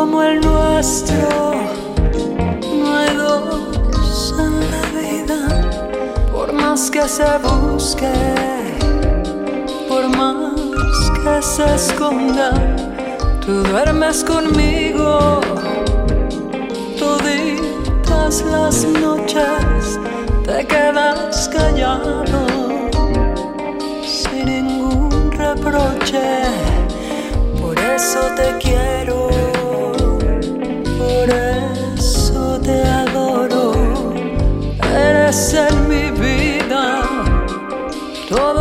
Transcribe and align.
como 0.00 0.22
el 0.22 0.40
nuestro. 0.40 1.28
No 2.80 2.96
hay 2.96 3.14
dos 3.14 4.34
en 4.38 4.54
la 4.74 4.84
vida, 4.98 5.40
por 6.32 6.54
más 6.54 6.90
que 6.90 7.06
se 7.06 7.26
busque, 7.42 8.10
por 9.90 10.08
más 10.16 10.54
que 11.22 11.42
se 11.42 11.74
esconda, 11.74 12.50
tú 13.44 13.52
duermes 13.64 14.24
conmigo. 14.24 15.40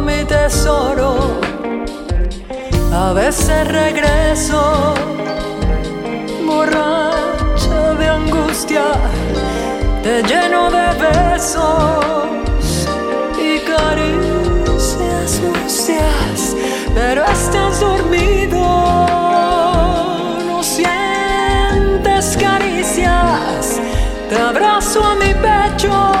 Mi 0.00 0.24
tesoro. 0.24 1.40
A 2.92 3.12
veces 3.12 3.68
regreso 3.68 4.94
borracha 6.46 7.94
de 7.98 8.08
angustia, 8.08 8.84
te 10.02 10.22
lleno 10.22 10.70
de 10.70 10.86
besos 11.06 12.26
y 13.38 13.60
caricias 13.60 15.40
sucias, 15.40 16.56
pero 16.94 17.24
estás 17.24 17.80
dormido, 17.80 18.60
no 20.46 20.62
sientes 20.62 22.36
caricias, 22.36 23.80
te 24.28 24.36
abrazo 24.36 25.02
a 25.04 25.14
mi 25.14 25.32
pecho, 25.34 26.12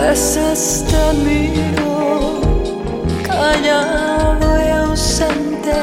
veces 0.00 0.84
te 0.88 1.12
miro 1.24 2.40
callado 3.22 4.48
y 4.64 4.68
ausente 4.68 5.78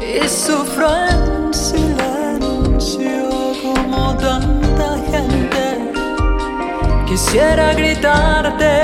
y 0.00 0.28
sufro 0.28 0.88
en 1.08 1.54
silencio 1.54 3.30
como 3.62 4.14
tanta 4.16 4.88
gente. 5.10 5.92
Quisiera 7.06 7.72
gritarte 7.74 8.74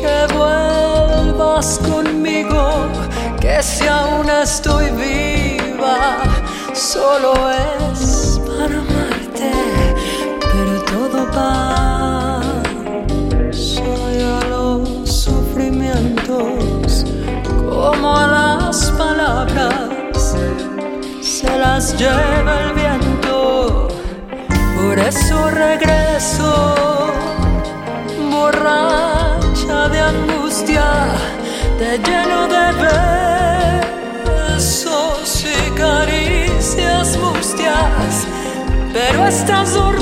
que 0.00 0.34
vuelvas 0.34 1.78
conmigo, 1.90 2.88
que 3.40 3.62
si 3.62 3.86
aún 3.86 4.28
estoy 4.30 4.90
viva, 4.90 6.18
solo 6.72 7.34
es 7.50 8.13
por 24.94 25.02
eso 25.02 25.50
regreso, 25.50 26.76
borracha 28.30 29.88
de 29.88 29.98
angustia, 29.98 30.86
te 31.78 31.98
lleno 31.98 32.46
de 32.46 32.64
besos 34.54 35.44
y 35.44 35.70
caricias 35.76 37.18
mustias, 37.18 38.28
pero 38.92 39.26
estás 39.26 39.74
dormido 39.74 39.93